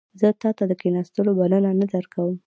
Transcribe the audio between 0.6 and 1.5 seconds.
د کښیناستلو